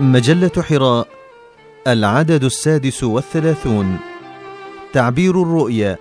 مجلة 0.00 0.62
حراء 0.62 1.08
العدد 1.86 2.44
السادس 2.44 3.04
والثلاثون. 3.04 3.98
تعبير 4.92 5.42
الرؤيا 5.42 5.98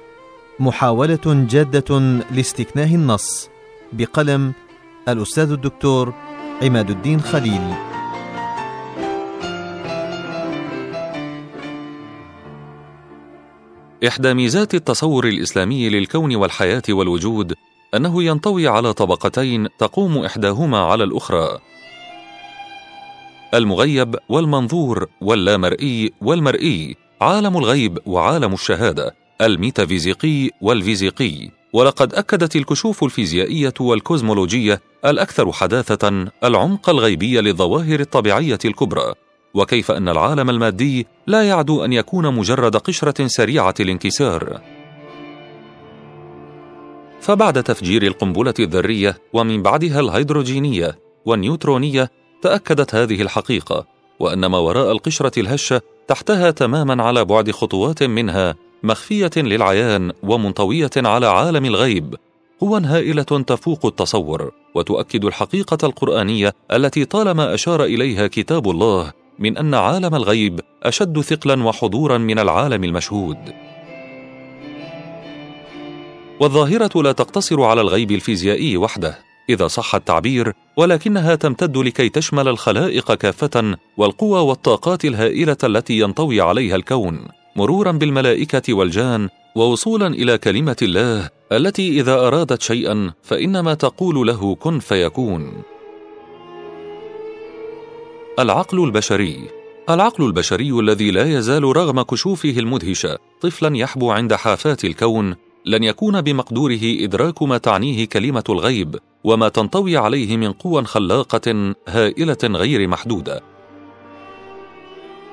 محاولة 0.59 1.19
جادة 1.25 1.99
لاستكناه 2.31 2.95
النص 2.95 3.49
بقلم 3.93 4.53
الأستاذ 5.07 5.51
الدكتور 5.51 6.13
عماد 6.61 6.89
الدين 6.89 7.21
خليل. 7.21 7.61
إحدى 14.07 14.33
ميزات 14.33 14.75
التصور 14.75 15.27
الإسلامي 15.27 15.89
للكون 15.89 16.35
والحياة 16.35 16.83
والوجود 16.89 17.53
أنه 17.95 18.23
ينطوي 18.23 18.67
على 18.67 18.93
طبقتين 18.93 19.67
تقوم 19.77 20.17
إحداهما 20.17 20.79
على 20.79 21.03
الأخرى. 21.03 21.59
المغيب 23.53 24.15
والمنظور 24.29 25.07
واللامرئي 25.21 26.11
والمرئي 26.21 26.95
عالم 27.21 27.57
الغيب 27.57 27.99
وعالم 28.05 28.53
الشهادة 28.53 29.15
الميتافيزيقي 29.41 30.49
والفيزيقي. 30.61 31.49
ولقد 31.73 32.13
أكدت 32.13 32.55
الكشوف 32.55 33.03
الفيزيائية 33.03 33.73
والكوزمولوجية 33.79 34.81
الأكثر 35.05 35.51
حداثة 35.51 36.27
العمق 36.43 36.89
الغيبي 36.89 37.41
للظواهر 37.41 37.99
الطبيعية 37.99 38.59
الكبرى. 38.65 39.13
وكيف 39.53 39.91
أن 39.91 40.09
العالم 40.09 40.49
المادي 40.49 41.07
لا 41.27 41.43
يعدو 41.43 41.85
أن 41.85 41.93
يكون 41.93 42.35
مجرد 42.35 42.77
قشرة 42.77 43.27
سريعة 43.27 43.73
الانكسار. 43.79 44.61
فبعد 47.21 47.63
تفجير 47.63 48.03
القنبلة 48.03 48.53
الذرية 48.59 49.17
ومن 49.33 49.61
بعدها 49.61 49.99
الهيدروجينية 49.99 50.99
والنيوترونية 51.25 52.11
تأكدت 52.41 52.95
هذه 52.95 53.21
الحقيقة 53.21 53.85
وأن 54.19 54.45
ما 54.45 54.57
وراء 54.57 54.91
القشرة 54.91 55.39
الهشة 55.39 55.81
تحتها 56.07 56.51
تماما 56.51 57.03
على 57.03 57.25
بعد 57.25 57.51
خطوات 57.51 58.03
منها 58.03 58.55
مخفية 58.83 59.31
للعيان 59.37 60.11
ومنطوية 60.23 60.89
على 60.95 61.27
عالم 61.27 61.65
الغيب. 61.65 62.15
هو 62.63 62.75
هائلة 62.75 63.23
تفوق 63.23 63.85
التصور 63.85 64.51
وتؤكد 64.75 65.25
الحقيقة 65.25 65.77
القرآنية 65.83 66.53
التي 66.73 67.05
طالما 67.05 67.53
أشار 67.53 67.83
إليها 67.83 68.27
كتاب 68.27 68.69
الله 68.69 69.11
من 69.39 69.57
أن 69.57 69.73
عالم 69.73 70.15
الغيب 70.15 70.59
أشد 70.83 71.21
ثقلا 71.21 71.63
وحضورا 71.63 72.17
من 72.17 72.39
العالم 72.39 72.83
المشهود. 72.83 73.37
والظاهرة 76.39 77.01
لا 77.01 77.11
تقتصر 77.11 77.61
على 77.61 77.81
الغيب 77.81 78.11
الفيزيائي 78.11 78.77
وحده. 78.77 79.28
إذا 79.49 79.67
صح 79.67 79.95
التعبير 79.95 80.53
ولكنها 80.77 81.35
تمتد 81.35 81.77
لكي 81.77 82.09
تشمل 82.09 82.47
الخلائق 82.47 83.13
كافة 83.13 83.77
والقوى 83.97 84.39
والطاقات 84.39 85.05
الهائلة 85.05 85.57
التي 85.63 85.99
ينطوي 85.99 86.41
عليها 86.41 86.75
الكون 86.75 87.27
مرورا 87.55 87.91
بالملائكة 87.91 88.73
والجان 88.73 89.29
ووصولا 89.55 90.07
إلى 90.07 90.37
كلمة 90.37 90.77
الله 90.81 91.29
التي 91.51 91.99
إذا 91.99 92.13
أرادت 92.13 92.61
شيئا 92.61 93.13
فإنما 93.23 93.73
تقول 93.73 94.27
له 94.27 94.55
كن 94.55 94.79
فيكون. 94.79 95.63
العقل 98.39 98.83
البشري. 98.83 99.39
العقل 99.89 100.25
البشري 100.25 100.71
الذي 100.71 101.11
لا 101.11 101.37
يزال 101.37 101.63
رغم 101.63 102.01
كشوفه 102.01 102.49
المدهشه 102.49 103.17
طفلا 103.41 103.77
يحبو 103.77 104.11
عند 104.11 104.33
حافات 104.33 104.85
الكون 104.85 105.35
لن 105.65 105.83
يكون 105.83 106.21
بمقدوره 106.21 106.79
إدراك 106.83 107.43
ما 107.43 107.57
تعنيه 107.57 108.05
كلمة 108.05 108.43
الغيب 108.49 108.95
وما 109.23 109.49
تنطوي 109.49 109.97
عليه 109.97 110.37
من 110.37 110.51
قوى 110.51 110.83
خلاقة 110.83 111.75
هائلة 111.87 112.37
غير 112.43 112.87
محدودة. 112.87 113.41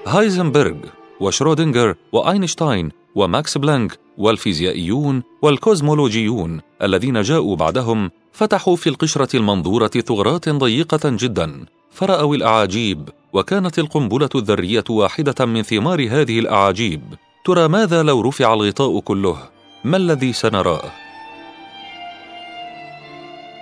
هايزنبرغ 0.07 0.77
وشرودنجر 1.21 1.95
وأينشتاين 2.13 2.91
وماكس 3.15 3.59
بلانك 3.59 3.99
والفيزيائيون 4.19 5.23
والكوزمولوجيون 5.43 6.61
الذين 6.83 7.23
جاءوا 7.23 7.57
بعدهم 7.57 8.11
فتحوا 8.33 8.77
في 8.77 8.89
القشرة 8.89 9.37
المنظورة 9.37 9.89
ثغرات 9.89 10.49
ضيقة 10.49 11.01
جدا 11.05 11.67
فرأوا 11.91 12.37
الأعاجيب 12.37 13.09
وكانت 13.33 13.79
القنبلة 13.79 14.29
الذرية 14.35 14.85
واحدة 14.91 15.47
من 15.47 15.63
ثمار 15.63 16.09
هذه 16.11 16.39
الأعاجيب. 16.39 17.03
ترى 17.45 17.69
ماذا 17.69 18.03
لو 18.03 18.21
رفع 18.21 18.55
الغطاء 18.55 19.01
كله؟ 19.01 19.56
ما 19.87 19.97
الذي 19.97 20.33
سنراه؟ 20.33 20.93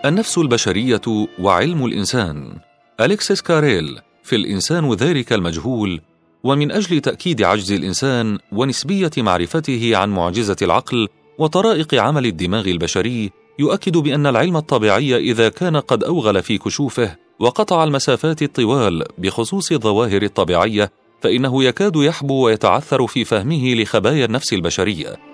النفس 0.05 0.39
البشرية 0.39 1.01
وعلم 1.39 1.85
الإنسان. 1.85 2.59
الكسيس 3.01 3.43
كاريل 3.43 3.99
في 4.23 4.37
الإنسان 4.37 4.93
ذلك 4.93 5.33
المجهول 5.33 6.01
ومن 6.45 6.73
أجل 6.73 7.01
تأكيد 7.01 7.43
عجز 7.43 7.73
الإنسان 7.73 8.39
ونسبية 8.53 9.11
معرفته 9.19 9.97
عن 9.97 10.11
معجزة 10.11 10.57
العقل 10.63 11.09
وطرائق 11.39 11.95
عمل 11.95 12.27
الدماغ 12.27 12.69
البشري 12.69 13.31
يؤكد 13.59 13.97
بأن 13.97 14.27
العلم 14.27 14.57
الطبيعي 14.57 15.17
إذا 15.17 15.49
كان 15.49 15.77
قد 15.77 16.05
أوغل 16.05 16.43
في 16.43 16.59
كشوفه 16.59 17.17
وقطع 17.39 17.85
المسافات 17.85 18.43
الطوال 18.43 19.05
بخصوص 19.19 19.73
الظواهر 19.73 20.23
الطبيعية 20.23 20.93
فإنه 21.21 21.65
يكاد 21.65 21.97
يحبو 21.97 22.45
ويتعثر 22.45 23.07
في 23.07 23.25
فهمه 23.25 23.75
لخبايا 23.75 24.25
النفس 24.25 24.53
البشرية. 24.53 25.34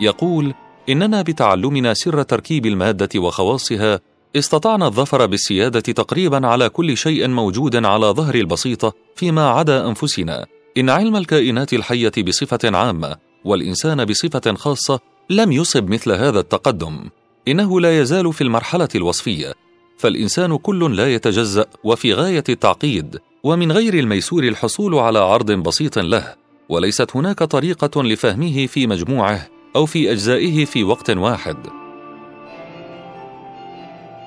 يقول 0.00 0.54
إننا 0.88 1.22
بتعلمنا 1.22 1.94
سر 1.94 2.22
تركيب 2.22 2.66
المادة 2.66 3.20
وخواصها 3.20 4.00
استطعنا 4.36 4.86
الظفر 4.86 5.26
بالسيادة 5.26 5.80
تقريبا 5.80 6.46
على 6.46 6.68
كل 6.68 6.96
شيء 6.96 7.28
موجود 7.28 7.84
على 7.84 8.06
ظهر 8.06 8.34
البسيطة 8.34 8.92
فيما 9.16 9.48
عدا 9.48 9.88
أنفسنا. 9.88 10.46
إن 10.78 10.90
علم 10.90 11.16
الكائنات 11.16 11.72
الحية 11.72 12.12
بصفة 12.18 12.76
عامة 12.76 13.16
والإنسان 13.44 14.04
بصفة 14.04 14.54
خاصة 14.54 15.00
لم 15.30 15.52
يصب 15.52 15.88
مثل 15.90 16.12
هذا 16.12 16.40
التقدم. 16.40 17.00
إنه 17.48 17.80
لا 17.80 18.00
يزال 18.00 18.32
في 18.32 18.44
المرحلة 18.44 18.88
الوصفية. 18.94 19.54
فالإنسان 19.98 20.56
كل 20.56 20.96
لا 20.96 21.14
يتجزأ 21.14 21.66
وفي 21.84 22.14
غاية 22.14 22.44
التعقيد 22.48 23.18
ومن 23.42 23.72
غير 23.72 23.94
الميسور 23.94 24.44
الحصول 24.44 24.94
على 24.94 25.18
عرض 25.18 25.52
بسيط 25.52 25.98
له. 25.98 26.34
وليست 26.68 27.16
هناك 27.16 27.38
طريقة 27.38 28.02
لفهمه 28.02 28.66
في 28.66 28.86
مجموعه. 28.86 29.51
أو 29.76 29.86
في 29.86 30.12
أجزائه 30.12 30.64
في 30.64 30.84
وقت 30.84 31.10
واحد. 31.10 31.56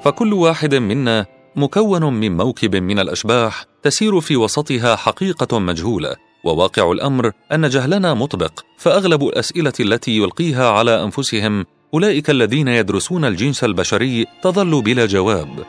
فكل 0.04 0.34
واحد 0.34 0.76
منا 0.76 1.26
مكون 1.56 2.14
من 2.14 2.38
موكب 2.38 2.76
من 2.76 3.00
الأشباح 3.00 3.66
تسير 3.84 4.22
في 4.22 4.38
وسطها 4.38 4.96
حقيقة 4.96 5.60
مجهولة 5.60 6.16
وواقع 6.44 6.92
الأمر 6.92 7.32
أن 7.52 7.70
جهلنا 7.70 8.14
مطبق 8.14 8.60
فأغلب 8.78 9.24
الأسئلة 9.24 9.74
التي 9.80 10.18
يلقيها 10.18 10.70
على 10.70 11.04
أنفسهم 11.04 11.66
أولئك 11.94 12.30
الذين 12.30 12.68
يدرسون 12.68 13.26
الجنس 13.26 13.64
البشري 13.64 14.26
تظل 14.44 14.82
بلا 14.82 15.06
جواب. 15.06 15.66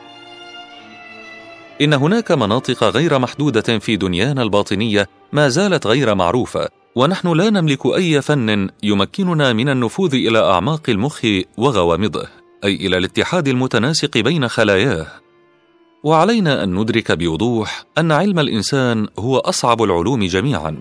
إن 1.81 1.93
هناك 1.93 2.31
مناطق 2.31 2.83
غير 2.83 3.19
محدودة 3.19 3.79
في 3.79 3.95
دنيانا 3.95 4.43
الباطنية 4.43 5.07
ما 5.33 5.49
زالت 5.49 5.87
غير 5.87 6.15
معروفة 6.15 6.69
ونحن 6.97 7.33
لا 7.33 7.49
نملك 7.49 7.85
أي 7.85 8.21
فن 8.21 8.69
يمكننا 8.83 9.53
من 9.53 9.69
النفوذ 9.69 10.13
إلى 10.15 10.39
أعماق 10.39 10.89
المخ 10.89 11.25
وغوامضه 11.57 12.27
أي 12.63 12.75
إلى 12.75 12.97
الاتحاد 12.97 13.47
المتناسق 13.47 14.17
بين 14.17 14.47
خلاياه. 14.47 15.07
وعلينا 16.03 16.63
أن 16.63 16.75
ندرك 16.75 17.11
بوضوح 17.11 17.85
أن 17.97 18.11
علم 18.11 18.39
الإنسان 18.39 19.07
هو 19.19 19.37
أصعب 19.37 19.83
العلوم 19.83 20.25
جميعا. 20.25 20.77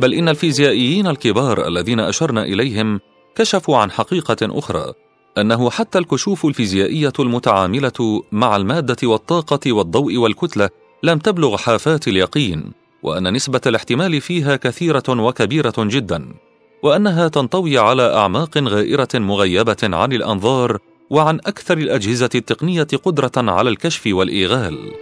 بل 0.00 0.14
إن 0.14 0.28
الفيزيائيين 0.28 1.06
الكبار 1.06 1.66
الذين 1.68 2.00
أشرنا 2.00 2.42
إليهم 2.42 3.00
كشفوا 3.34 3.76
عن 3.76 3.90
حقيقة 3.90 4.36
أخرى 4.42 4.92
أنه 5.38 5.70
حتى 5.70 5.98
الكشوف 5.98 6.46
الفيزيائية 6.46 7.12
المتعاملة 7.18 8.22
مع 8.32 8.56
المادة 8.56 9.08
والطاقة 9.08 9.72
والضوء 9.72 10.16
والكتلة 10.16 10.83
لم 11.04 11.18
تبلغ 11.18 11.56
حافات 11.56 12.08
اليقين 12.08 12.72
وأن 13.02 13.32
نسبة 13.32 13.60
الاحتمال 13.66 14.20
فيها 14.20 14.56
كثيرة 14.56 15.02
وكبيرة 15.08 15.74
جدا 15.78 16.34
وأنها 16.82 17.28
تنطوي 17.28 17.78
على 17.78 18.14
أعماق 18.14 18.58
غائرة 18.58 19.08
مغيبة 19.14 19.76
عن 19.82 20.12
الأنظار 20.12 20.78
وعن 21.10 21.36
أكثر 21.36 21.78
الأجهزة 21.78 22.30
التقنية 22.34 22.86
قدرة 23.04 23.32
على 23.36 23.70
الكشف 23.70 24.02
والإيغال. 24.06 24.92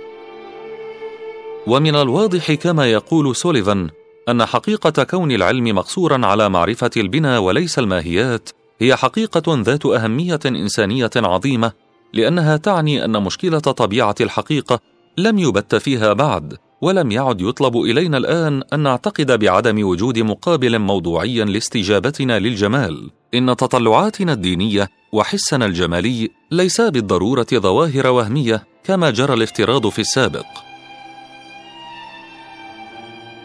ومن 1.66 1.94
الواضح 1.94 2.52
كما 2.52 2.86
يقول 2.86 3.36
سوليفان 3.36 3.90
أن 4.28 4.44
حقيقة 4.44 5.04
كون 5.04 5.32
العلم 5.32 5.64
مقصورا 5.64 6.26
على 6.26 6.48
معرفة 6.48 6.90
البنى 6.96 7.36
وليس 7.36 7.78
الماهيات 7.78 8.50
هي 8.80 8.96
حقيقة 8.96 9.62
ذات 9.62 9.86
أهمية 9.86 10.40
إنسانية 10.46 11.10
عظيمة 11.16 11.72
لأنها 12.12 12.56
تعني 12.56 13.04
أن 13.04 13.22
مشكلة 13.22 13.58
طبيعة 13.58 14.14
الحقيقة 14.20 14.91
لم 15.18 15.38
يبت 15.38 15.74
فيها 15.74 16.12
بعد 16.12 16.56
ولم 16.82 17.10
يعد 17.10 17.40
يطلب 17.40 17.76
إلينا 17.76 18.18
الآن 18.18 18.62
أن 18.72 18.80
نعتقد 18.80 19.38
بعدم 19.38 19.86
وجود 19.86 20.18
مقابل 20.18 20.78
موضوعي 20.78 21.44
لاستجابتنا 21.44 22.38
للجمال. 22.38 23.10
إن 23.34 23.56
تطلعاتنا 23.56 24.32
الدينية 24.32 24.88
وحسنا 25.12 25.66
الجمالي 25.66 26.28
ليسا 26.50 26.88
بالضرورة 26.88 27.46
ظواهر 27.54 28.06
وهمية 28.06 28.64
كما 28.84 29.10
جرى 29.10 29.34
الافتراض 29.34 29.88
في 29.88 29.98
السابق. 29.98 30.46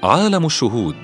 عالم 0.04 0.46
الشهود. 0.46 0.96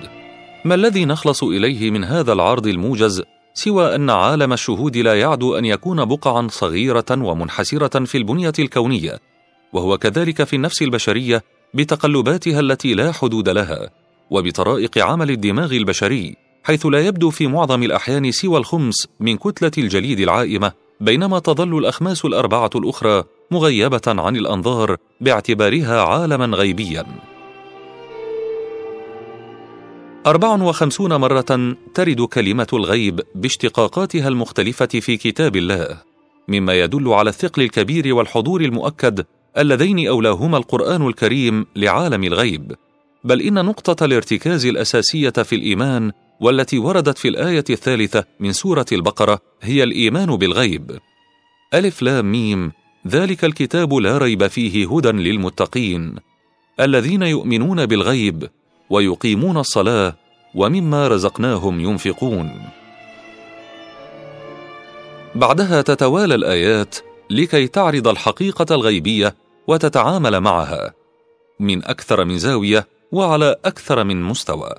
ما 0.65 0.75
الذي 0.75 1.06
نخلص 1.06 1.44
إليه 1.44 1.92
من 1.92 2.04
هذا 2.04 2.33
العرض 2.33 2.68
الموجز 2.68 3.24
سوى 3.54 3.95
أن 3.95 4.10
عالم 4.10 4.54
الشهود 4.54 4.98
لا 4.98 5.19
يعدو 5.19 5.57
أن 5.57 5.65
يكون 5.65 6.06
بقعا 6.06 6.48
صغيرة 6.51 7.06
ومنحسرة 7.12 8.06
في 8.06 8.18
البنية 8.18 8.54
الكونية؟ 8.60 9.33
وهو 9.74 9.98
كذلك 9.98 10.44
في 10.44 10.56
النفس 10.56 10.81
البشرية 10.81 11.44
بتقلباتها 11.74 12.60
التي 12.60 12.94
لا 12.94 13.12
حدود 13.12 13.50
لها 13.50 13.90
وبطرائق 14.30 14.98
عمل 14.98 15.31
الدماغ 15.31 15.72
البشري 15.72 16.36
حيث 16.64 16.86
لا 16.86 17.00
يبدو 17.08 17.30
في 17.30 17.48
معظم 17.48 17.84
الأحيان 17.84 18.31
سوى 18.31 18.58
الخمس 18.58 19.08
من 19.20 19.38
كتلة 19.38 19.72
الجليد 19.78 20.20
العائمة 20.20 20.72
بينما 21.02 21.40
تظل 21.40 21.78
الأخماس 21.78 22.25
الأربعة 22.25 22.70
الأخرى 22.75 23.24
مغيبة 23.52 24.02
عن 24.08 24.36
الأنظار 24.36 24.98
باعتبارها 25.22 26.02
عالما 26.02 26.46
غيبيا. 26.58 27.06
أربع 30.25 30.54
وخمسون 30.54 31.16
مرة 31.16 31.75
ترد 31.94 32.22
كلمة 32.22 32.68
الغيب 32.74 33.22
باشتقاقاتها 33.36 34.28
المختلفة 34.28 34.86
في 34.86 35.18
كتاب 35.18 35.56
الله 35.56 36.02
مما 36.48 36.74
يدل 36.74 37.08
على 37.14 37.30
الثقل 37.30 37.62
الكبير 37.62 38.16
والحضور 38.16 38.62
المؤكد 38.62 39.25
اللذين 39.58 40.08
أولاهما 40.08 40.58
القرآن 40.58 41.08
الكريم 41.08 41.66
لعالم 41.76 42.24
الغيب. 42.24 42.76
بل 43.24 43.42
إن 43.42 43.66
نقطة 43.66 44.06
الارتكاز 44.06 44.66
الأساسية 44.66 45.30
في 45.30 45.56
الإيمان 45.56 46.12
والتي 46.40 46.78
وردت 46.78 47.18
في 47.18 47.28
الآية 47.28 47.64
الثالثة 47.70 48.24
من 48.40 48.52
سورة 48.52 48.86
البقرة 48.92 49.40
هي 49.62 49.84
الإيمان 49.84 50.36
بالغيب. 50.36 51.00
ألف 51.74 52.02
لام 52.02 52.32
ميم. 52.32 52.72
ذلك 53.08 53.46
الكتاب 53.46 53.94
لا 53.94 54.18
ريب 54.18 54.48
فيه 54.48 54.96
هدى 54.96 55.12
للمتقين. 55.12 56.16
الذين 56.80 57.24
يؤمنون 57.24 57.86
بالغيب 57.86 58.50
ويقيمون 58.90 59.58
الصلاة 59.58 60.16
ومما 60.56 61.08
رزقناهم 61.08 61.80
ينفقون. 61.80 62.52
بعدها 65.36 65.82
تتوالى 65.82 66.36
الآيات 66.36 66.96
لكي 67.30 67.68
تعرض 67.68 68.08
الحقيقة 68.08 68.76
الغيبية 68.76 69.36
وتتعامل 69.68 70.39
معها 70.39 70.94
من 71.60 71.86
أكثر 71.86 72.25
من 72.25 72.38
زاوية 72.38 72.88
وعلى 73.12 73.56
أكثر 73.65 74.04
من 74.04 74.21
مستوى. 74.21 74.69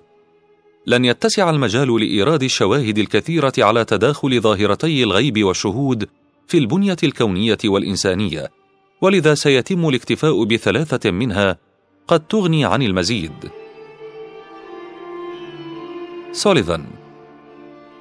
لن 0.86 1.04
يتسع 1.04 1.50
المجال 1.50 2.00
لإيراد 2.00 2.42
الشواهد 2.42 2.98
الكثيرة 2.98 3.52
على 3.58 3.84
تداخل 3.84 4.40
ظاهرتي 4.40 5.02
الغيب 5.02 5.44
والشهود 5.44 6.08
في 6.46 6.58
البنية 6.58 6.96
الكونية 7.02 7.58
والإنسانية 7.64 8.50
ولذا 9.00 9.34
سيتم 9.34 9.88
الاكتفاء 9.88 10.44
بثلاثة 10.44 11.10
منها 11.10 11.58
قد 12.08 12.20
تغني 12.20 12.64
عن 12.64 12.82
المزيد. 12.82 13.50
سوليفان 16.32 16.84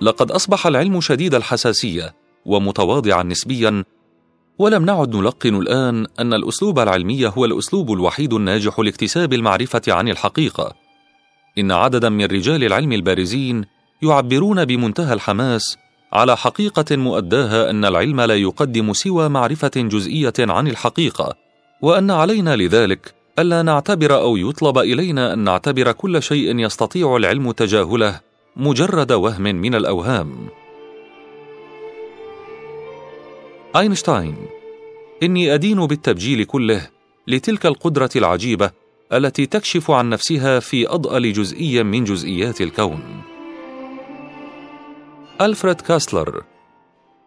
لقد 0.01 0.31
أصبح 0.31 0.67
العلم 0.67 1.01
شديد 1.01 1.35
الحساسية 1.35 2.15
ومتواضعا 2.45 3.23
نسبيا 3.23 3.83
ولم 4.59 4.85
نعد 4.85 5.15
نلقن 5.15 5.55
الآن 5.55 6.07
أن 6.19 6.33
الأسلوب 6.33 6.79
العلمي 6.79 7.27
هو 7.27 7.45
الأسلوب 7.45 7.91
الوحيد 7.91 8.33
الناجح 8.33 8.79
لاكتساب 8.79 9.33
المعرفة 9.33 9.81
عن 9.87 10.09
الحقيقة. 10.09 10.73
إن 11.57 11.71
عددا 11.71 12.09
من 12.09 12.25
رجال 12.25 12.63
العلم 12.63 12.91
البارزين 12.91 13.65
يعبرون 14.01 14.65
بمنتهى 14.65 15.13
الحماس 15.13 15.77
على 16.13 16.37
حقيقة 16.37 16.95
مؤداها 16.97 17.69
أن 17.69 17.85
العلم 17.85 18.21
لا 18.21 18.35
يقدم 18.35 18.93
سوى 18.93 19.29
معرفة 19.29 19.71
جزئية 19.75 20.33
عن 20.39 20.67
الحقيقة 20.67 21.35
وأن 21.81 22.11
علينا 22.11 22.55
لذلك 22.55 23.13
ألا 23.39 23.61
نعتبر 23.61 24.15
أو 24.15 24.37
يطلب 24.37 24.77
إلينا 24.77 25.33
أن 25.33 25.39
نعتبر 25.39 25.91
كل 25.91 26.23
شيء 26.23 26.59
يستطيع 26.59 27.17
العلم 27.17 27.51
تجاهله 27.51 28.19
مجرد 28.55 29.11
وهم 29.11 29.41
من 29.41 29.75
الأوهام. 29.75 30.62
أينشتاين. 33.75 34.35
إني 35.23 35.53
أدين 35.53 35.85
بالتبجيل 35.85 36.43
كله 36.43 36.89
لتلك 37.27 37.65
القدرة 37.65 38.09
العجيبة 38.15 38.71
التي 39.13 39.45
تكشف 39.45 39.91
عن 39.91 40.09
نفسها 40.09 40.59
في 40.59 40.87
أضأل 40.87 41.33
جزئية 41.33 41.83
من 41.83 42.03
جزئيات 42.03 42.61
الكون. 42.61 43.21
ألفريد 45.41 45.81
كاسلر. 45.81 46.43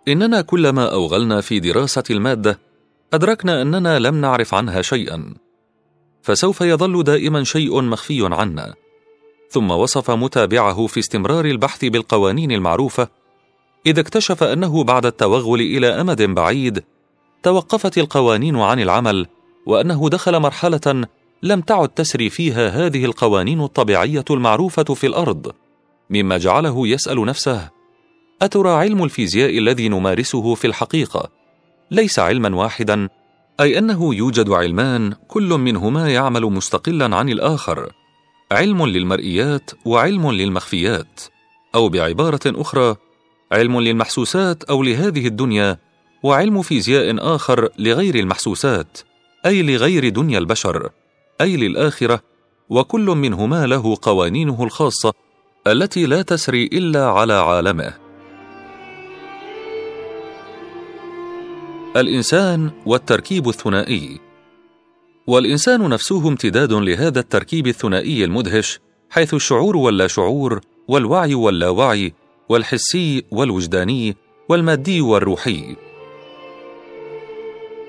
إننا 0.09 0.41
كلما 0.41 0.93
أوغلنا 0.93 1.41
في 1.41 1.61
دراسة 1.61 2.05
المادة 2.11 2.59
أدركنا 3.13 3.63
أننا 3.63 3.99
لم 3.99 4.21
نعرف 4.21 4.55
عنها 4.55 4.83
شيئا 4.83 5.35
فسوف 6.23 6.61
يظل 6.61 7.03
دائما 7.03 7.45
شيء 7.45 7.83
مخفي 7.83 8.29
عنا. 8.33 8.75
ثم 9.51 9.71
وصف 9.71 10.11
متابعه 10.11 10.87
في 10.87 11.01
استمرار 11.01 11.45
البحث 11.45 11.85
بالقوانين 11.85 12.53
المعروفة 12.53 13.09
إذا 13.87 14.01
اكتشف 14.01 14.43
أنه 14.43 14.85
بعد 14.85 15.07
التوغل 15.07 15.61
إلى 15.61 15.87
أمد 15.87 16.23
بعيد 16.23 16.85
توقفت 17.43 17.99
القوانين 17.99 18.57
عن 18.57 18.81
العمل 18.81 19.27
وأنه 19.67 20.09
دخل 20.09 20.41
مرحلة 20.41 21.07
لم 21.43 21.61
تعد 21.61 21.89
تسري 21.89 22.31
فيها 22.31 22.69
هذه 22.69 23.05
القوانين 23.05 23.61
الطبيعية 23.61 24.25
المعروفة 24.31 24.85
في 24.85 25.07
الأرض 25.07 25.53
مما 26.11 26.39
جعله 26.39 26.89
يسأل 26.89 27.25
نفسه 27.25 27.71
أترى 28.43 28.71
علم 28.71 29.05
الفيزياء 29.05 29.59
الذي 29.59 29.89
نمارسه 29.89 30.55
في 30.55 30.67
الحقيقة؟ 30.67 31.31
ليس 31.91 32.19
علما 32.19 32.57
واحدا 32.57 33.09
أي 33.61 33.79
أنه 33.79 34.15
يوجد 34.15 34.51
علمان 34.51 35.13
كل 35.29 35.49
منهما 35.49 36.13
يعمل 36.13 36.43
مستقلا 36.43 37.17
عن 37.17 37.29
الآخر 37.29 37.93
علم 38.53 38.87
للمرئيات 38.87 39.71
وعلم 39.85 40.31
للمخفيات 40.31 41.21
أو 41.75 41.89
بعبارة 41.89 42.41
أخرى 42.47 42.97
علم 43.53 43.81
للمحسوسات 43.81 44.65
أو 44.65 44.83
لهذه 44.83 45.27
الدنيا 45.27 45.79
وعلم 46.23 46.63
فيزياء 46.63 47.35
آخر 47.35 47.69
لغير 47.79 48.15
المحسوسات 48.15 48.99
أي 49.47 49.63
لغير 49.63 50.09
دنيا 50.09 50.39
البشر 50.39 50.91
أي 51.41 51.57
للآخرة 51.57 52.21
وكل 52.71 53.07
منهما 53.07 53.67
له 53.67 53.97
قوانينه 54.03 54.65
الخاصة 54.65 55.13
التي 55.67 56.07
لا 56.07 56.23
تسري 56.23 56.65
إلا 56.65 57.07
على 57.07 57.33
عالمه. 57.33 57.95
الإنسان 61.97 62.71
والتركيب 62.87 63.49
الثنائي. 63.49 64.21
والإنسان 65.27 65.89
نفسه 65.89 66.29
امتداد 66.29 66.73
لهذا 66.73 67.21
التركيب 67.21 67.67
الثنائي 67.67 68.25
المدهش 68.25 68.81
حيث 69.11 69.35
الشعور 69.35 69.77
واللا 69.77 70.07
شعور 70.07 70.61
والوعي 70.89 71.35
واللاوعي 71.35 72.13
والحسي 72.49 73.25
والوجداني 73.31 74.17
والمادي 74.49 75.01
والروحي. 75.01 75.77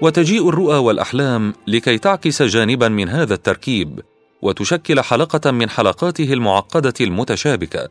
وتجيء 0.01 0.49
الرؤى 0.49 0.77
والأحلام 0.77 1.53
لكي 1.67 1.97
تعكس 1.97 2.41
جانبا 2.41 2.87
من 2.87 3.09
هذا 3.09 3.33
التركيب 3.33 3.99
وتشكل 4.41 5.01
حلقة 5.01 5.51
من 5.51 5.69
حلقاته 5.69 6.33
المعقدة 6.33 6.93
المتشابكة. 7.01 7.89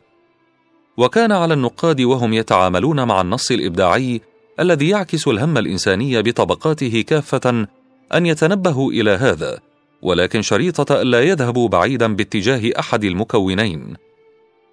وكان 0.97 1.31
على 1.31 1.53
النقاد 1.53 2.01
وهم 2.01 2.33
يتعاملون 2.33 3.03
مع 3.07 3.21
النص 3.21 3.51
الإبداعي 3.51 4.21
الذي 4.59 4.89
يعكس 4.89 5.27
الهم 5.27 5.57
الإنساني 5.57 6.21
بطبقاته 6.21 7.01
كافة 7.07 7.67
أن 8.13 8.25
يتنبهوا 8.25 8.91
إلى 8.91 9.11
هذا 9.11 9.59
ولكن 10.01 10.41
شريطة 10.41 11.01
ألا 11.01 11.21
يذهبوا 11.21 11.69
بعيدا 11.69 12.15
باتجاه 12.15 12.71
أحد 12.79 13.03
المكونين. 13.03 14.06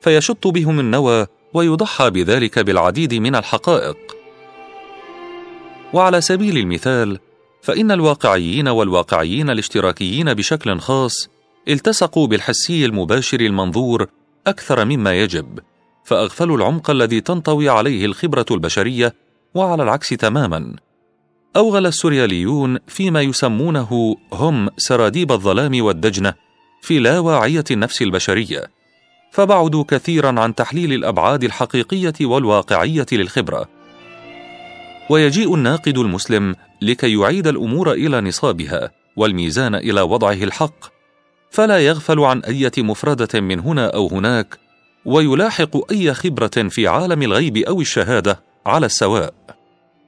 فيشط 0.05 0.47
بهم 0.47 0.81
النوى 0.81 1.27
ويضحى 1.55 2.11
بذلك 2.11 2.59
بالعديد 2.59 3.15
من 3.15 3.35
الحقائق. 3.37 3.97
وعلى 5.93 6.21
سبيل 6.21 6.59
المثال 6.59 7.19
فإن 7.63 7.91
الواقعيين 7.91 8.69
والواقعيين 8.69 9.51
الاشتراكيين 9.51 10.35
بشكل 10.35 10.79
خاص 10.79 11.29
التصقوا 11.69 12.27
بالحسي 12.27 12.85
المباشر 12.85 13.41
المنظور 13.41 14.07
أكثر 14.47 14.85
مما 14.85 15.15
يجب 15.15 15.59
فأغفلوا 16.05 16.57
العمق 16.57 16.91
الذي 16.91 17.21
تنطوي 17.21 17.69
عليه 17.69 18.05
الخبرة 18.05 18.47
البشرية 18.51 19.15
وعلى 19.55 19.83
العكس 19.83 20.09
تماما. 20.09 20.77
أوغل 21.57 21.87
السورياليون 21.87 22.79
فيما 22.87 23.23
يسمونه 23.23 24.17
هم 24.33 24.69
سراديب 24.77 25.33
الظلام 25.33 25.85
والدجنة 25.85 26.35
في 26.83 26.99
لا 26.99 27.19
واعيه 27.19 27.65
النفس 27.71 28.03
البشرية. 28.03 28.74
فبعدوا 29.35 29.85
كثيرا 29.89 30.41
عن 30.41 30.55
تحليل 30.55 30.93
الأبعاد 30.93 31.45
الحقيقية 31.45 32.15
والواقعية 32.21 33.07
للخبرة. 33.13 33.69
ويجيء 35.11 35.55
الناقد 35.55 35.99
المسلم 35.99 36.55
لكي 36.83 37.13
يعيد 37.13 37.47
الأمور 37.47 37.93
إلى 37.93 38.21
نصابها 38.21 38.91
والميزان 39.17 39.75
إلى 39.75 40.01
وضعه 40.01 40.33
الحق. 40.33 40.75
فلا 41.51 41.79
يغفل 41.79 42.21
عن 42.21 42.41
أية 42.41 42.73
مفردة 42.79 43.41
من 43.41 43.61
هنا 43.61 43.87
أو 43.87 44.07
هناك 44.07 44.59
ويلاحق 45.05 45.93
أي 45.93 46.15
خبرة 46.15 46.69
في 46.69 46.89
عالم 46.89 47.23
الغيب 47.23 47.57
أو 47.57 47.81
الشهادة 47.81 48.41
على 48.67 48.87
السواء. 48.87 49.35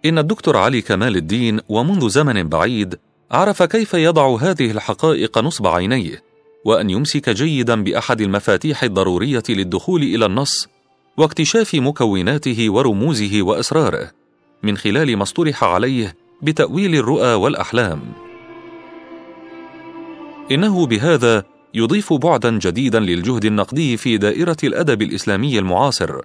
إن 0.04 0.18
الدكتور 0.18 0.56
علي 0.56 0.80
كمال 0.80 1.16
الدين 1.16 1.60
ومنذ 1.68 2.08
زمن 2.08 2.48
بعيد 2.48 2.98
عرف 3.30 3.62
كيف 3.62 3.94
يضع 3.94 4.36
هذه 4.40 4.70
الحقائق 4.70 5.38
نصب 5.38 5.66
عينيه. 5.66 6.25
وأن 6.64 6.90
يمسك 6.90 7.30
جيدا 7.30 7.82
بأحد 7.82 8.20
المفاتيح 8.20 8.82
الضرورية 8.82 9.42
للدخول 9.48 10.02
إلى 10.02 10.26
النص 10.26 10.68
واكتشاف 11.16 11.74
مكوناته 11.74 12.70
ورموزه 12.70 13.42
واسراره 13.42 14.10
من 14.62 14.76
خلال 14.76 15.16
ما 15.16 15.22
اصطلح 15.22 15.64
عليه 15.64 16.14
بتأويل 16.42 16.94
الرؤى 16.94 17.34
والأحلام. 17.34 18.00
إنه 20.52 20.86
بهذا 20.86 21.44
يضيف 21.74 22.12
بعدا 22.12 22.58
جديدا 22.58 23.00
للجهد 23.00 23.44
النقدي 23.44 23.96
في 23.96 24.16
دائرة 24.16 24.56
الأدب 24.64 25.02
الإسلامي 25.02 25.58
المعاصر 25.58 26.20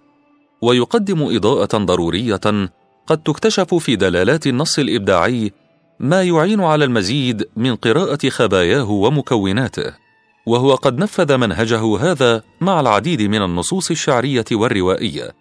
ويقدم 0.61 1.35
إضاءة 1.35 1.77
ضرورية 1.77 2.69
قد 3.07 3.17
تكتشف 3.25 3.75
في 3.75 3.95
دلالات 3.95 4.47
النص 4.47 4.79
الإبداعي 4.79 5.51
ما 5.99 6.23
يعين 6.23 6.61
على 6.61 6.85
المزيد 6.85 7.47
من 7.57 7.75
قراءة 7.75 8.29
خباياه 8.29 8.91
ومكوناته. 8.91 10.00
وهو 10.45 10.75
قد 10.75 10.99
نفذ 10.99 11.37
منهجه 11.37 11.97
هذا 11.99 12.43
مع 12.61 12.79
العديد 12.79 13.21
من 13.21 13.41
النصوص 13.41 13.91
الشعرية 13.91 14.45
والروائية. 14.51 15.31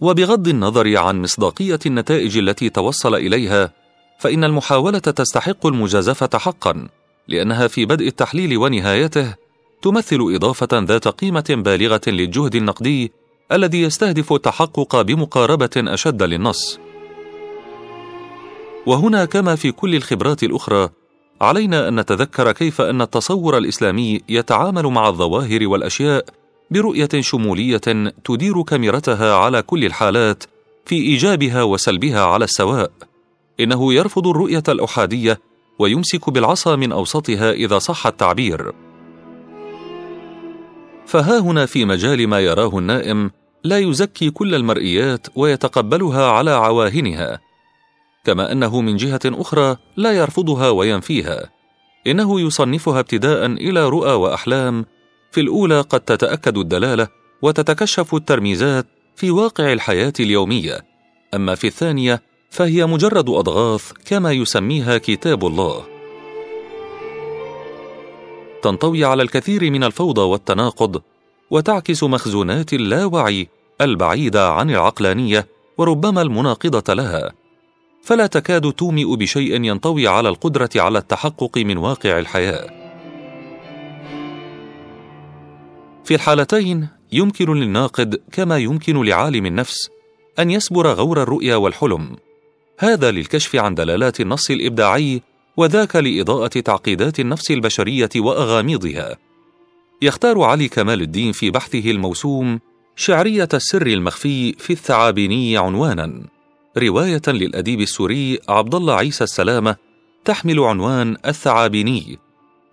وبغض 0.00 0.48
النظر 0.48 0.96
عن 0.96 1.22
مصداقية 1.22 1.78
النتائج 1.86 2.38
التي 2.38 2.68
توصل 2.68 3.14
إليها 3.14 3.72
فإن 4.18 4.44
المحاولة 4.44 4.98
تستحق 4.98 5.66
المجازفة 5.66 6.38
حقا 6.38 6.88
لأنها 7.28 7.66
في 7.68 7.84
بدء 7.86 8.08
التحليل 8.08 8.58
ونهايته 8.58 9.34
تمثل 9.82 10.18
إضافة 10.20 10.68
ذات 10.72 11.08
قيمة 11.08 11.44
بالغة 11.50 12.00
للجهد 12.06 12.54
النقدي 12.54 13.12
الذي 13.52 13.82
يستهدف 13.82 14.32
التحقق 14.32 15.02
بمقاربة 15.02 15.70
أشد 15.76 16.22
للنص. 16.22 16.78
وهنا 18.86 19.24
كما 19.24 19.56
في 19.56 19.72
كل 19.72 19.94
الخبرات 19.94 20.42
الأخرى 20.42 20.88
علينا 21.40 21.88
أن 21.88 22.00
نتذكر 22.00 22.52
كيف 22.52 22.80
أن 22.80 23.02
التصور 23.02 23.58
الإسلامي 23.58 24.20
يتعامل 24.28 24.86
مع 24.86 25.08
الظواهر 25.08 25.66
والأشياء 25.68 26.24
برؤية 26.70 27.08
شمولية 27.20 27.80
تدير 28.24 28.62
كاميرتها 28.62 29.34
على 29.34 29.62
كل 29.62 29.84
الحالات 29.84 30.44
في 30.84 30.94
إيجابها 30.94 31.62
وسلبها 31.62 32.24
على 32.24 32.44
السواء. 32.44 32.90
إنه 33.60 33.94
يرفض 33.94 34.26
الرؤية 34.26 34.62
الأحادية 34.68 35.40
ويمسك 35.78 36.30
بالعصا 36.30 36.76
من 36.76 36.92
أوسطها 36.92 37.52
إذا 37.52 37.78
صح 37.78 38.06
التعبير. 38.06 38.72
فها 41.06 41.38
هنا 41.38 41.66
في 41.66 41.84
مجال 41.84 42.28
ما 42.28 42.40
يراه 42.40 42.78
النائم 42.78 43.30
لا 43.64 43.78
يزكي 43.78 44.30
كل 44.30 44.54
المرئيات 44.54 45.26
ويتقبلها 45.36 46.30
على 46.30 46.50
عواهنها. 46.50 47.45
كما 48.26 48.52
أنه 48.52 48.80
من 48.80 48.96
جهة 48.96 49.20
أخرى 49.24 49.76
لا 49.96 50.12
يرفضها 50.12 50.70
وينفيها. 50.70 51.50
إنه 52.06 52.40
يصنفها 52.40 53.00
ابتداء 53.00 53.46
إلى 53.46 53.88
رؤى 53.88 54.12
وأحلام. 54.12 54.84
في 55.32 55.40
الأولى 55.40 55.80
قد 55.80 56.00
تتأكد 56.00 56.58
الدلالة 56.58 57.08
وتتكشف 57.42 58.14
الترميزات 58.14 58.86
في 59.16 59.30
واقع 59.30 59.72
الحياة 59.72 60.12
اليومية. 60.20 60.84
أما 61.34 61.54
في 61.54 61.66
الثانية 61.66 62.22
فهي 62.50 62.86
مجرد 62.86 63.28
أضغاث 63.28 63.92
كما 64.06 64.32
يسميها 64.32 64.98
كتاب 64.98 65.46
الله. 65.46 65.84
تنطوي 68.62 69.04
على 69.04 69.22
الكثير 69.22 69.70
من 69.70 69.84
الفوضى 69.84 70.20
والتناقض 70.20 71.02
وتعكس 71.50 72.04
مخزونات 72.04 72.72
اللاوعي 72.72 73.48
البعيدة 73.80 74.48
عن 74.52 74.70
العقلانية 74.70 75.46
وربما 75.78 76.22
المناقضة 76.22 76.94
لها. 76.94 77.45
فلا 78.06 78.26
تكاد 78.26 78.72
تومئ 78.72 79.16
بشيء 79.16 79.64
ينطوي 79.64 80.08
على 80.08 80.28
القدرة 80.28 80.70
على 80.76 80.98
التحقق 80.98 81.58
من 81.58 81.76
واقع 81.76 82.18
الحياة. 82.18 82.70
في 86.04 86.14
الحالتين 86.14 86.88
يمكن 87.12 87.54
للناقد 87.54 88.20
كما 88.32 88.58
يمكن 88.58 89.02
لعالم 89.02 89.46
النفس 89.46 89.90
أن 90.38 90.50
يسبر 90.50 90.92
غور 90.92 91.22
الرؤيا 91.22 91.56
والحلم. 91.56 92.16
هذا 92.78 93.10
للكشف 93.10 93.56
عن 93.56 93.74
دلالات 93.74 94.20
النص 94.20 94.50
الإبداعي 94.50 95.22
وذاك 95.56 95.96
لإضاءة 95.96 96.60
تعقيدات 96.60 97.20
النفس 97.20 97.50
البشرية 97.50 98.10
وأغاميضها. 98.16 99.16
يختار 100.02 100.42
علي 100.42 100.68
كمال 100.68 101.02
الدين 101.02 101.32
في 101.32 101.50
بحثه 101.50 101.90
الموسوم 101.90 102.60
شعرية 102.96 103.48
السر 103.54 103.86
المخفي 103.86 104.52
في 104.52 104.72
الثعابيني 104.72 105.56
عنوانا. 105.58 106.35
رواية 106.78 107.22
للأديب 107.28 107.80
السوري 107.80 108.38
عبد 108.48 108.74
الله 108.74 108.94
عيسى 108.94 109.24
السلامة 109.24 109.76
تحمل 110.24 110.60
عنوان 110.60 111.16
الثعابيني 111.26 112.18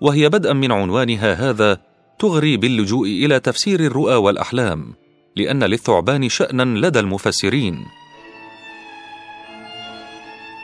وهي 0.01 0.29
بدءا 0.29 0.53
من 0.53 0.71
عنوانها 0.71 1.33
هذا 1.33 1.77
تغري 2.19 2.57
باللجوء 2.57 3.07
إلى 3.07 3.39
تفسير 3.39 3.79
الرؤى 3.79 4.15
والأحلام 4.15 4.93
لأن 5.35 5.63
للثعبان 5.63 6.29
شأنا 6.29 6.87
لدى 6.87 6.99
المفسرين. 6.99 7.85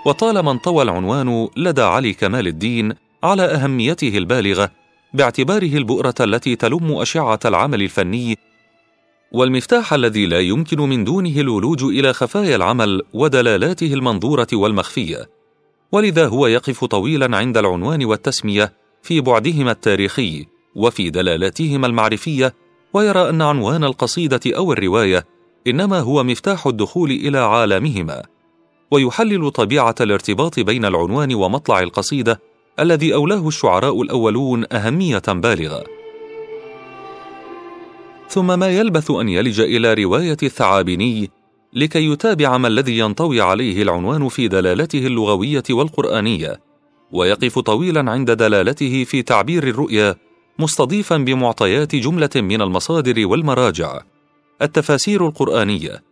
وطالما 0.06 0.52
انطوى 0.52 0.84
العنوان 0.84 1.48
لدى 1.58 1.82
علي 1.82 2.14
كمال 2.14 2.48
الدين 2.48 2.94
على 3.24 3.44
أهميته 3.44 4.18
البالغة 4.18 4.72
باعتباره 5.14 5.78
البؤرة 5.78 6.16
التي 6.20 6.56
تلم 6.56 6.92
أشعة 6.92 7.40
العمل 7.46 7.82
الفني 7.82 8.38
والمفتاح 9.32 9.94
الذي 9.94 10.26
لا 10.26 10.40
يمكن 10.40 10.80
من 10.80 11.04
دونه 11.04 11.42
الولوج 11.42 11.84
إلى 11.84 12.14
خفايا 12.14 12.56
العمل 12.56 13.02
ودلالاته 13.14 13.94
المنظورة 13.94 14.48
والمخفية. 14.54 15.30
ولذا 15.92 16.28
هو 16.28 16.48
يقف 16.48 16.86
طويلا 16.86 17.38
عند 17.38 17.58
العنوان 17.58 18.06
والتسمية 18.06 18.74
في 19.04 19.22
بعدهما 19.22 19.72
التاريخي 19.72 20.46
وفي 20.76 21.10
دلالاتهما 21.10 21.88
المعرفية 21.88 22.54
ويرى 22.94 23.30
أن 23.30 23.42
عنوان 23.42 23.84
القصيدة 23.84 24.40
أو 24.48 24.74
الرواية 24.74 25.26
إنما 25.68 26.00
هو 26.00 26.24
مفتاح 26.24 26.68
الدخول 26.68 27.12
إلى 27.12 27.38
عالمهما. 27.38 28.24
ويحلل 28.92 29.52
طبيعة 29.52 29.96
الارتباط 30.02 30.60
بين 30.60 30.86
العنوان 30.86 31.34
ومطلع 31.34 31.80
القصيدة 31.80 32.42
الذي 32.80 33.14
أولاه 33.14 33.48
الشعراء 33.48 34.02
الأولون 34.02 34.66
أهمية 34.74 35.24
بالغة. 35.28 35.99
ثم 38.30 38.60
ما 38.60 38.68
يلبث 38.68 39.12
أن 39.12 39.30
يلج 39.30 39.60
إلى 39.60 39.94
رواية 39.94 40.38
الثعابيني 40.44 41.32
لكي 41.74 42.12
يتابع 42.12 42.58
ما 42.58 42.68
الذي 42.68 42.98
ينطوي 42.98 43.42
عليه 43.42 43.82
العنوان 43.82 44.28
في 44.28 44.48
دلالته 44.48 45.08
اللغوية 45.08 45.64
والقرآنية 45.70 46.60
ويقف 47.12 47.60
طويلا 47.60 48.12
عند 48.12 48.32
دلالته 48.32 49.04
في 49.04 49.22
تعبير 49.22 49.68
الرؤيا 49.68 50.16
مستضيفا 50.60 51.18
بمعطيات 51.18 51.96
جملة 51.96 52.30
من 52.36 52.62
المصادر 52.62 53.28
والمراجع. 53.28 54.02
التفاسير 54.62 55.28
القرآنية 55.28 56.04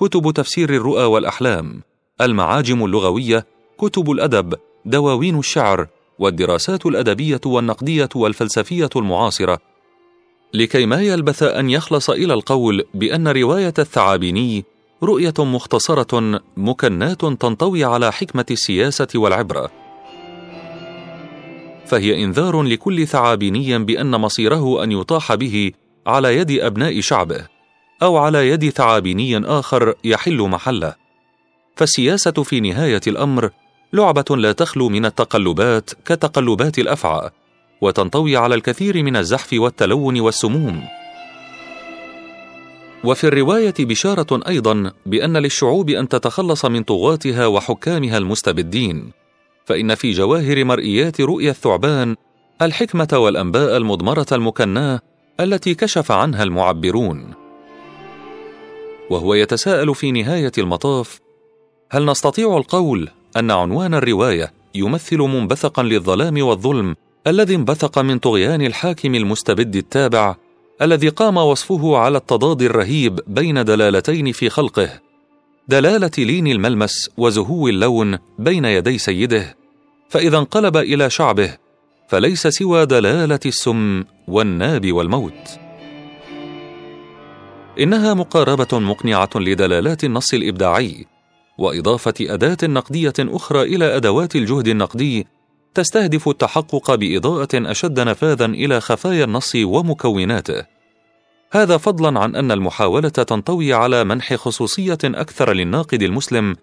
كتب 0.00 0.30
تفسير 0.30 0.70
الرؤى 0.70 1.04
والأحلام. 1.04 1.82
المعاجم 2.20 2.84
اللغوية 2.84 3.46
كتب 3.78 4.10
الأدب 4.10 4.54
دواوين 4.84 5.38
الشعر 5.38 5.86
والدراسات 6.18 6.86
الأدبية 6.86 7.40
والنقدية 7.46 8.08
والفلسفية 8.14 8.90
المعاصرة. 8.96 9.58
لكي 10.56 10.86
ما 10.86 11.02
يلبث 11.02 11.42
أن 11.42 11.70
يخلص 11.70 12.10
إلى 12.10 12.34
القول 12.34 12.84
بأن 12.94 13.28
رواية 13.28 13.74
الثعابيني 13.78 14.64
رؤية 15.02 15.34
مختصرة 15.38 16.40
مكنات 16.56 17.20
تنطوي 17.20 17.84
على 17.84 18.12
حكمة 18.12 18.46
السياسة 18.50 19.08
والعبرة. 19.14 19.70
فهي 21.86 22.24
إنذار 22.24 22.62
لكل 22.62 23.06
ثعابيني 23.06 23.78
بأن 23.78 24.10
مصيره 24.10 24.84
أن 24.84 24.92
يطاح 24.92 25.34
به 25.34 25.72
على 26.06 26.36
يد 26.36 26.50
أبناء 26.50 27.00
شعبه 27.00 27.46
أو 28.02 28.16
على 28.16 28.48
يد 28.48 28.70
ثعابيني 28.70 29.38
آخر 29.38 29.94
يحل 30.04 30.40
محله. 30.40 30.94
فالسياسة 31.76 32.30
في 32.30 32.60
نهاية 32.60 33.00
الأمر 33.06 33.50
لعبة 33.92 34.36
لا 34.36 34.52
تخلو 34.52 34.88
من 34.88 35.06
التقلبات 35.06 35.90
كتقلبات 36.04 36.78
الأفعى. 36.78 37.30
وتنطوي 37.80 38.36
على 38.36 38.54
الكثير 38.54 39.02
من 39.02 39.16
الزحف 39.16 39.52
والتلون 39.52 40.20
والسموم. 40.20 40.84
وفي 43.04 43.24
الرواية 43.24 43.74
بشارة 43.78 44.40
أيضا 44.48 44.92
بأن 45.06 45.36
للشعوب 45.36 45.90
أن 45.90 46.08
تتخلص 46.08 46.64
من 46.64 46.82
طغاتها 46.82 47.46
وحكامها 47.46 48.18
المستبدين 48.18 49.12
فإن 49.64 49.94
في 49.94 50.10
جواهر 50.10 50.64
مرئيات 50.64 51.20
رؤيا 51.20 51.50
الثعبان 51.50 52.16
الحكمة 52.62 53.08
والأنباء 53.12 53.76
المضمرة 53.76 54.26
المكناة 54.32 55.00
التي 55.40 55.74
كشف 55.74 56.12
عنها 56.12 56.42
المعبرون. 56.42 57.34
وهو 59.10 59.34
يتساءل 59.34 59.94
في 59.94 60.12
نهاية 60.12 60.52
المطاف 60.58 61.20
هل 61.90 62.06
نستطيع 62.06 62.56
القول 62.56 63.08
أن 63.36 63.50
عنوان 63.50 63.94
الرواية 63.94 64.52
يمثل 64.74 65.18
منبثقا 65.18 65.82
للظلام 65.82 66.42
والظلم 66.42 66.96
الذي 67.26 67.54
انبثق 67.54 67.98
من 67.98 68.18
طغيان 68.18 68.62
الحاكم 68.62 69.14
المستبد 69.14 69.76
التابع 69.76 70.36
الذي 70.82 71.08
قام 71.08 71.36
وصفه 71.36 71.96
على 71.96 72.18
التضاد 72.18 72.62
الرهيب 72.62 73.20
بين 73.26 73.64
دلالتين 73.64 74.32
في 74.32 74.48
خلقه 74.48 75.00
دلالة 75.68 76.10
لين 76.18 76.46
الملمس 76.46 77.10
وزهو 77.16 77.68
اللون 77.68 78.18
بين 78.38 78.64
يدي 78.64 78.98
سيده 78.98 79.56
فإذا 80.08 80.38
انقلب 80.38 80.76
إلى 80.76 81.10
شعبه 81.10 81.56
فليس 82.08 82.46
سوى 82.46 82.86
دلالة 82.86 83.40
السم 83.46 84.04
والناب 84.28 84.92
والموت. 84.92 85.58
إنها 87.80 88.14
مقاربة 88.14 88.78
مقنعة 88.78 89.30
لدلالات 89.34 90.04
النص 90.04 90.34
الإبداعي 90.34 91.06
وإضافة 91.58 92.14
أداة 92.20 92.56
نقدية 92.62 93.14
أخرى 93.18 93.62
إلى 93.62 93.96
أدوات 93.96 94.36
الجهد 94.36 94.68
النقدي 94.68 95.26
تستهدف 95.76 96.28
التحقق 96.28 96.94
بإضاءة 96.94 97.48
أشد 97.54 98.00
نفاذا 98.00 98.44
إلى 98.44 98.80
خفايا 98.80 99.24
النص 99.24 99.52
ومكوناته. 99.56 100.64
هذا 101.52 101.76
فضلا 101.76 102.20
عن 102.20 102.36
أن 102.36 102.52
المحاولة 102.52 103.08
تنطوي 103.08 103.72
على 103.72 104.04
منح 104.04 104.34
خصوصية 104.34 104.98
أكثر 105.04 105.52
للناقد 105.52 106.02
المسلم 106.02 106.56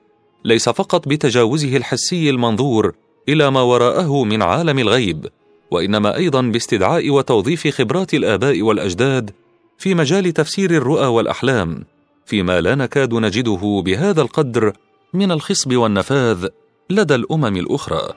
ليس 0.46 0.70
فقط 0.70 1.08
بتجاوزه 1.08 1.78
الحسي 1.78 2.30
المنظور 2.30 2.96
إلى 3.30 3.52
ما 3.52 3.62
وراءه 3.62 4.24
من 4.24 4.42
عالم 4.42 4.80
الغيب 4.80 5.28
وإنما 5.72 6.16
أيضا 6.16 6.42
باستدعاء 6.42 7.10
وتوظيف 7.10 7.68
خبرات 7.68 8.14
الآباء 8.14 8.62
والأجداد 8.62 9.32
في 9.78 9.96
مجال 9.96 10.32
تفسير 10.32 10.72
الرؤى 10.72 11.06
والأحلام 11.06 11.84
فيما 12.26 12.62
لا 12.62 12.76
نكاد 12.76 13.14
نجده 13.14 13.82
بهذا 13.86 14.22
القدر 14.22 14.74
من 15.14 15.32
الخصب 15.32 15.76
والنفاذ 15.76 16.48
لدى 16.90 17.16
الأمم 17.16 17.58
الأخرى. 17.58 18.14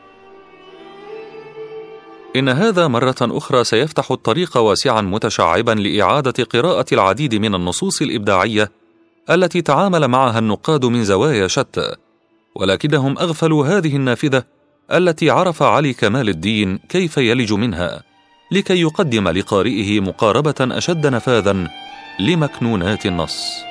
إن 2.37 2.49
هذا 2.49 2.89
مرة 2.89 3.17
أخرى 3.21 3.65
سيفتح 3.65 4.11
الطريق 4.11 4.57
واسعا 4.57 5.01
متشعبا 5.01 5.73
لإعادة 5.73 6.45
قراءة 6.45 6.87
العديد 6.93 7.35
من 7.35 7.55
النصوص 7.55 8.03
الإبداعية 8.03 8.71
التي 9.31 9.63
تعامل 9.63 10.09
معها 10.09 10.39
النقاد 10.39 10.85
من 10.85 11.05
زوايا 11.05 11.47
شتى 11.47 11.95
ولكنهم 12.55 13.19
أغفلوا 13.19 13.67
هذه 13.67 13.97
النافذة 13.97 14.45
التي 14.93 15.31
عرف 15.31 15.63
علي 15.63 15.93
كمال 15.93 16.29
الدين 16.29 16.79
كيف 16.89 17.17
يلج 17.17 17.53
منها 17.53 18.03
لكي 18.51 18.81
يقدم 18.81 19.29
لقارئه 19.29 20.01
مقاربة 20.01 20.55
أشد 20.61 21.07
نفاذا 21.07 21.69
لمكنونات 22.21 23.07
النص. 23.07 23.66